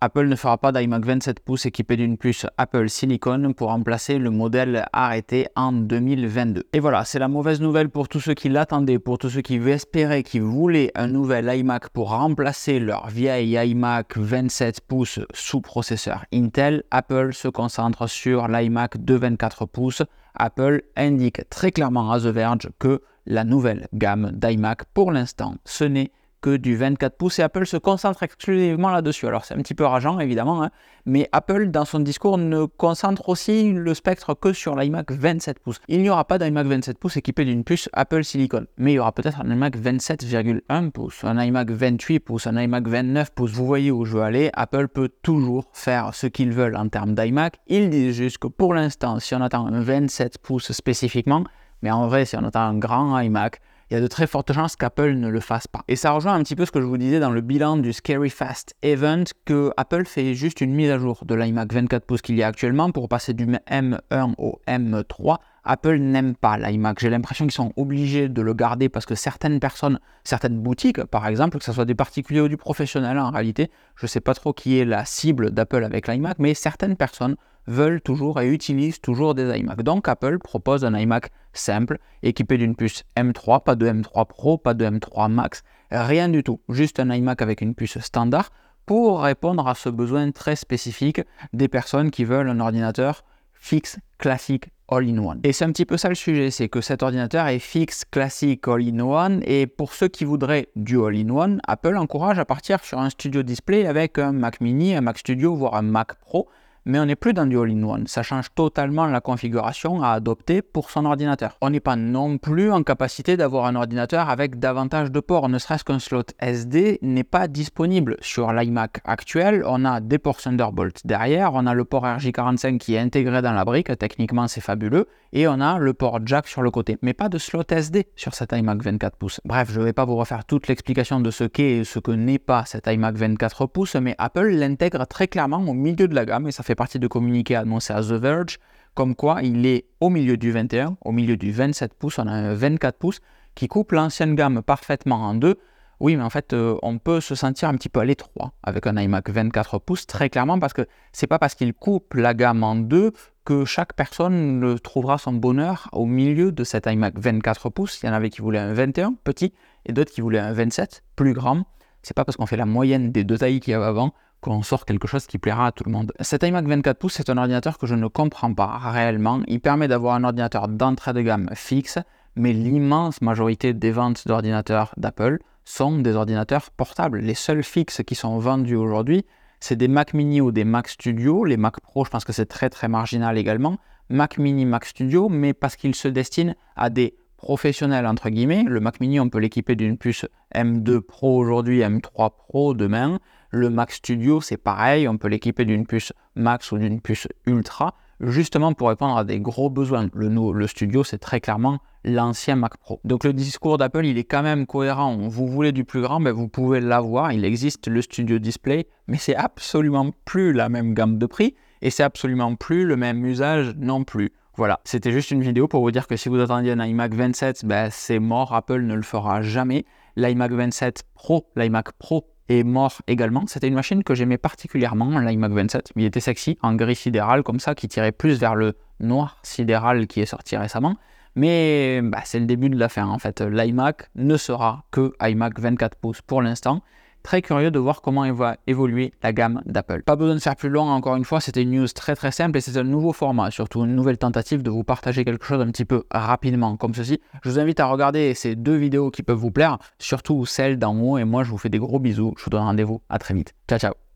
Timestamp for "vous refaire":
130.04-130.44